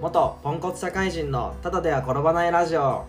[0.00, 3.04] 元ポンコツ社会人のただでは転ばないラジオ。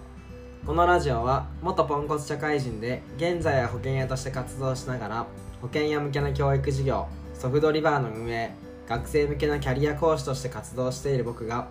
[0.66, 5.26] このラジオは元ポンコツ社会人で現在は保険屋として活動しながら
[5.62, 8.54] 保険屋向けの教育事業ソフトリバーの運営
[8.90, 11.70] 学生向けのキャリア講師として活動している僕が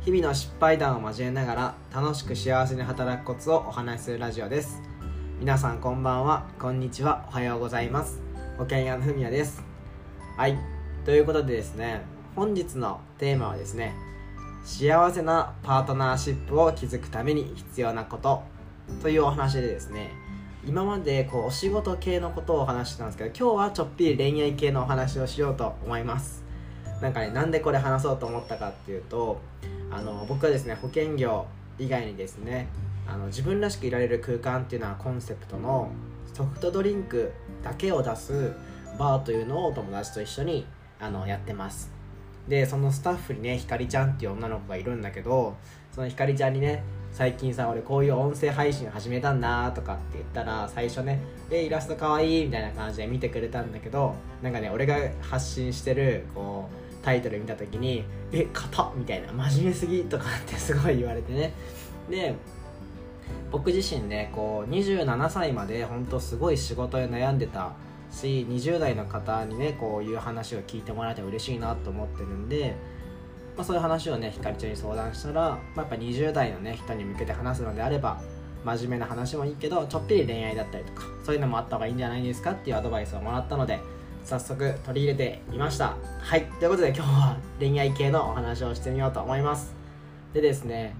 [0.00, 4.80] 日々の失敗談を交えながら楽しく幸せに働くコツをお話しするラジオです。
[5.40, 6.46] 皆さんこんばんは。
[6.58, 7.26] こんにちは。
[7.28, 8.18] おはようございます。
[8.56, 9.62] 保険屋のふみやです。
[10.38, 10.56] はい。
[11.04, 12.00] ということでですね
[12.34, 14.13] 本日のテーマはですね
[14.64, 18.42] 幸せなパートナーシップを築くために必要なこと
[19.02, 20.10] というお話でですね
[20.66, 26.42] 今までこうお仕事系のことをお話してたんですけど今日はちょっぴり恋愛系のお話をしようと思います。
[27.02, 29.38] なんかねなんでこれ話そうと思ったかっていうと
[29.90, 31.46] あの僕はですね保険業
[31.78, 32.68] 以外にですね
[33.06, 35.90] あの自分らしくいられる空間っていうのはコンセプトの
[36.32, 38.52] ソフトドリンクだけを出す
[38.98, 40.66] バーというのをお友達と一緒に
[40.98, 41.92] あのやってます。
[42.48, 45.56] でそのスタッフにねひかりちゃんっていう女の子がいるんだけど
[45.92, 46.82] そのひかりちゃんにね
[47.12, 61.52] 最近さ俺こういう音声配信始めたんだとかって言ったら最初ね「えイラストかわいい」みたいな感じで見てくれたんだけどなんかね俺が発信してるこうタイトル見た時に「え硬っ」みたいな「真面目すぎ」とかって すごい言われてね。
[62.10, 62.34] で
[63.50, 67.72] 僕自身ねこう27歳まで本当すごい仕事で悩んでた
[68.14, 72.76] し20代の方にねこういう話を聞いてもらえて嬉しいなと思ってるんで、
[73.56, 78.20] まあ、そういう話をねひかりちゃんに相談したら、まあ、やっぱ20代のね人に向けて話すのであれば
[78.64, 83.80] 真面目な話もいいけどちょっぴり恋愛だったりとかそういうのもあった方がいいんじゃないですかっていうアドバイスをもらったので
[84.24, 85.96] 早速取り入れてみました。
[86.22, 86.46] はい。
[86.58, 89.74] ということで今日は恋愛系のお話をしてみようと思います。
[90.32, 90.96] でですね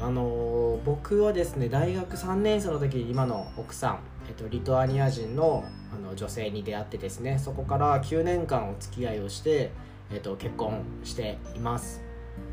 [0.00, 9.70] あのー、僕はですね大学3年生の時に今の奥さん、えっと、リトアニア人のあの女性に出会ってですねそこから9年間お付き合いをして、
[10.12, 12.02] えっと、結婚しています。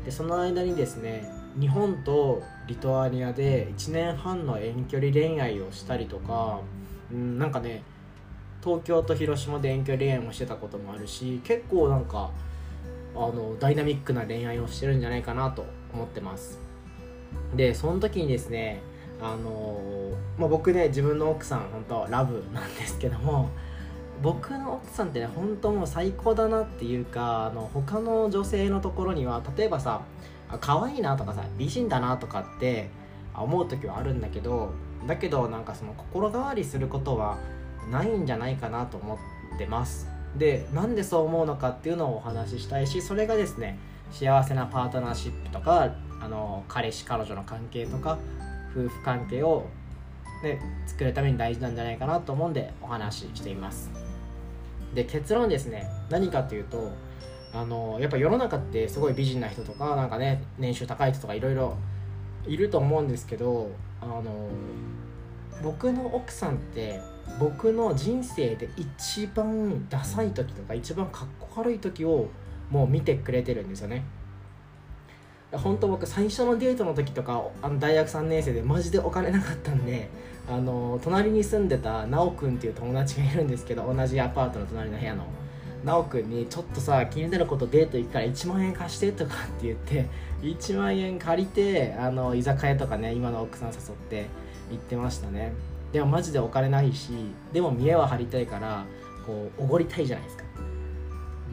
[0.04, 6.60] でその間にですね日本とリトアニアで1年半の遠距離恋愛をしたりとか、
[7.12, 7.82] うん、なんかね
[8.62, 12.30] 東京と広島で遠距離恋愛もしてたこともあるし結構なんか
[13.14, 16.58] あのダイナミックな恋愛をしてるんじゃないかなと思ってます。
[17.54, 18.82] でその時にですね
[19.22, 19.80] あの
[20.36, 23.50] まあ、僕ね自分の奥さん本当ラブなんですけども
[24.20, 30.00] 僕の奥さんってね本当もう最高だなっていうかあの他の女性のところには例えばさ
[30.60, 32.90] 可愛いなとかさ美人だなとかって
[33.34, 34.72] 思う時はあるんだけど
[35.06, 37.38] だけどなんかその心変わりすることは
[37.90, 39.18] ないんじゃないかなと思
[39.54, 40.08] ってます。
[40.36, 43.78] でなんでそう思うのかっていうのをお話ししたいしそれがですね
[44.10, 45.90] 幸せなパートナーシップとか
[46.20, 48.18] あの彼氏彼女の関係とか
[48.74, 49.66] 夫婦関係を、
[50.42, 53.90] ね、作るために大事なんじゃないかなと思うんでお話ししています。
[54.94, 55.88] で結論ですね。
[56.10, 56.92] 何かというと
[57.54, 61.76] あのやっぱ世の中ってすごい美人な人とかなんかね年収高い人とかいろいろ
[62.46, 64.22] いると思うんですけどあの
[65.62, 67.00] 僕の奥さんって
[67.38, 72.28] 僕の人生で一番ダサい時とか一番かっこ悪い時を
[72.70, 74.04] もう見てくれてるんですよね。
[75.52, 80.08] 本当僕最初のデートの時とかあの大学3年生でマジでお金なかったんで
[80.48, 85.24] あの隣に住んでた奈くんっていう友達がいるんですけど同じアパートの隣の部屋の。
[85.84, 90.06] 奈くんにちょっとさ気になることデート行くから1万円貸してとかって言って
[90.42, 94.26] 1万円借りてあの居酒屋とかね今の奥さん誘って
[94.70, 95.52] 行ってましたね。
[95.92, 97.10] でもマジでお金ないし
[97.52, 98.84] でも見栄は張りたいから
[99.26, 100.44] こうおごりたいじゃないですか。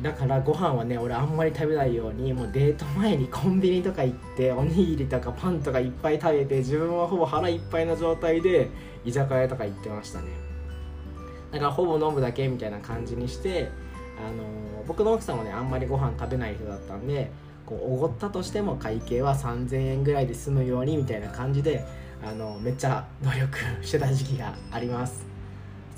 [0.02, 8.70] だからご飯はね俺あんまり食べないようにもうデート前にコンビニとか行っておにぎりとかパンとかいっぱい食べて自分はほぼ腹いっぱいの状態で
[9.04, 10.28] 居酒屋とか行ってましたね。
[11.52, 13.70] だからほぼ飲むだけみたいな感じにして
[14.20, 17.32] あのー、僕の奥さんはねあんまりご飯食べない人だったんで
[17.66, 21.84] こうおごったとしても会計は3000円ぐらいで済むようにみたいな感じで
[22.24, 25.29] あのめっちゃ努力してた時期があります。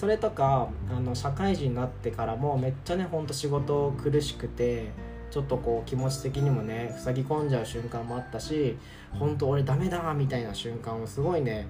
[0.02, 4.90] それとかあの社会人になってからもめっちゃねほんと仕事苦しくて
[5.30, 8.80] ちょっとこう気持ち的にもね塞ぎ込んじゃう瞬間もあったし
[9.12, 11.68] 本当俺ダメだみたいな瞬間もすごいね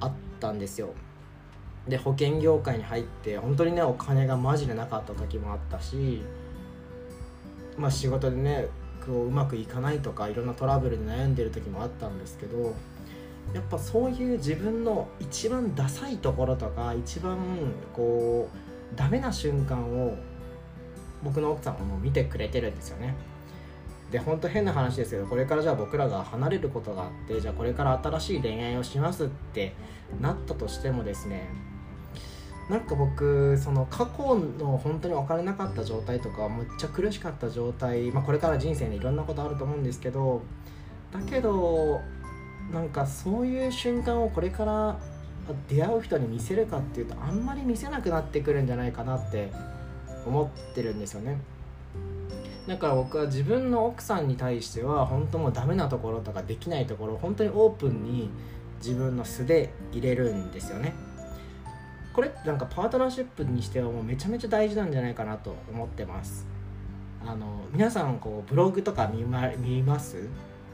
[0.00, 0.88] あったんですよ。
[1.86, 6.22] で保険業界に入って本当にねお金がマジでなかった時もあったし
[7.78, 8.66] まあ仕事でね
[9.06, 12.74] こううまくいかないとかいろんなトラブルで悩んでる時もあったんですけど
[13.52, 17.36] やっぱそういう自分の一番ダサいところとか一番
[17.92, 20.16] こうダメな瞬間を
[21.22, 23.14] 僕の奥さんも見てくれてるんですよね。
[24.10, 29.72] で本当変な話ですけどこれからじゃあ僕らが離れることがあってじゃあこれから新しい恋愛をしますって
[30.20, 31.48] なったとしてもですね
[32.68, 40.42] なんか僕その過去の本当に分からなかった状態とかむっちゃ苦しかった状態、まあ、これから人生にいろんなことあると思うんですけど
[41.12, 42.00] だけど
[42.72, 44.98] なんかそういう瞬間をこれから
[45.68, 49.50] 出会う人に見せるかっていうとあんまり見せなくなってくるんじゃないかなって
[50.24, 51.38] 思ってるんですよね。
[52.68, 58.30] だから僕は自分の奥さんに対しては本当もうダメなところとかできないところ本当にオープンに
[58.78, 60.94] 自分の素で入れるんですよね。
[62.12, 66.46] これってなんかパートナーシップにしてはもうめちゃめちゃ大事なんじゃないかなと思ってます。
[67.26, 70.28] あの皆さんこうブログとか見,、ま、見ます？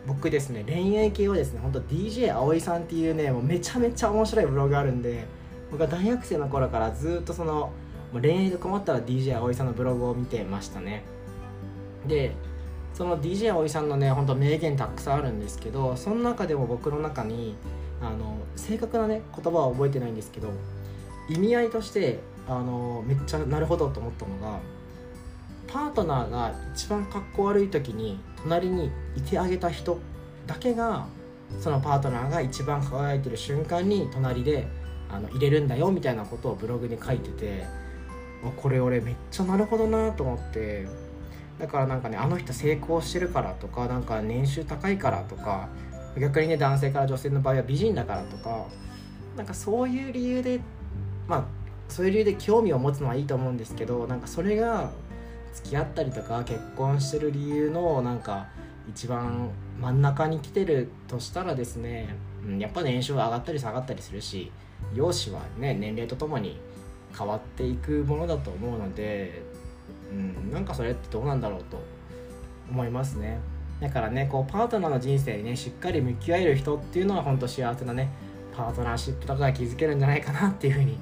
[0.07, 5.25] 僕ですね恋愛系はですね本当 DJ 葵さんっていうねもうめちゃめちゃ面白いブログがあるんで
[5.71, 7.73] 僕は大学生の頃からずっとその
[8.13, 11.03] もう恋愛で困ったら DJ 葵さんのブログを見てましたね。
[12.07, 12.33] で
[12.95, 17.57] その DJ 葵さんのねほんと名言たくさんあるんですけどその中でも僕の中に
[18.01, 20.51] あの正確なね言葉は覚えてないんですけど
[21.29, 24.61] 意味合いとしてあのめっちゃなるほどと思ったのが
[25.67, 29.99] パートナーが一番かっこ悪い時に隣にいてあげた人
[30.47, 31.07] だけが
[31.61, 34.69] そのパートナーが一番輝いてる瞬間に隣で
[35.11, 37.67] あの入れるんだよみたいなことをブログに書いてて
[38.57, 41.07] これ俺めっちゃなるほどなと思って。
[41.59, 45.69] だからなんかねあの人成功してるからとかなんか年収高いからとか
[46.21, 48.67] 逆にね男性から女性の場合は美人だからとか
[49.37, 50.61] なんかそういう理由で
[51.27, 51.45] まあ
[51.89, 54.91] そういう理由で興味を持つのはいいと思うんですけどなんかそれが
[55.57, 58.47] 付き合ったりとか結婚してる理由のなんか
[58.89, 59.51] 一番
[59.81, 62.15] 真ん中に来てるとしたらですね、
[62.47, 64.53] うん、やっぱ年収は上がったり下がったりするし
[64.95, 66.61] 容姿はね年齢とともに
[67.17, 69.43] 変わっていくものだと思うので、
[70.13, 71.79] うん、なんかそれってどうなんだろうと
[72.71, 73.39] 思いますね。
[73.81, 78.11] だからねこうパートナーの人生にねしっかり向き合える人っていうのは本当幸せなね
[78.55, 80.99] パートナーシップとかが築けるんじゃないかなっていうふうに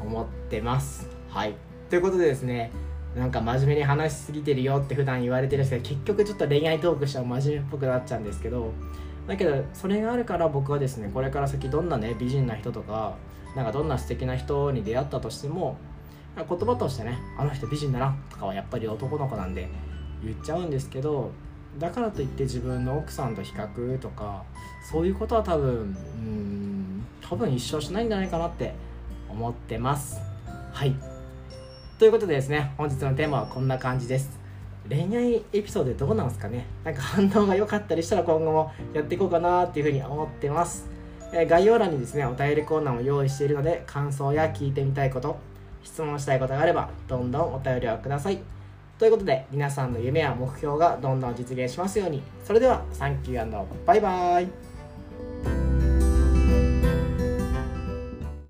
[0.00, 1.08] 思ってます。
[1.28, 1.54] はい。
[1.90, 2.70] ということでですね
[3.16, 8.72] なんか真面目に話しすぎてるよって普段言われてるんですけど結局ちょっと恋愛トークしたら真面目っぽくなっちゃうんですけど
[9.26, 13.16] だけどそれがあるから僕はですねこれから先どんなね美人な人とか
[13.56, 15.78] なんかどんな素敵な人に出会ったとしても
[16.36, 19.66] 言葉としてねあの人美人だなとかはやっぱり男の子なんで
[20.22, 21.30] 言っちゃうんですけど
[21.78, 24.44] だからといって自分の奥さんと比較とか
[24.90, 28.74] そういうことは多分うん多分一生しないんじゃないかなって
[29.28, 30.20] 思ってます。
[30.72, 31.15] はい。
[31.98, 34.38] ということでですね本日のテーマはこんな感じです。
[34.88, 36.66] 恋愛エピソードでどうなんすかね？
[36.84, 40.86] なんか反応が良かったりしたら今後もやっていこうかなっていうふうに思ってます。
[41.32, 45.38] え概要欄にですねお便りコーナーも用意しているので感想や聞いてみたいこと
[45.82, 48.40] 質問したいことがあればどんどんお便りをください。
[48.98, 52.22] ということで皆さんの夢や目標がどんどん実現しますように。
[52.44, 54.75] それではサンキューバイバイ。